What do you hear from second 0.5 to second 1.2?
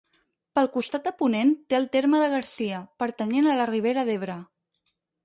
Pel costat de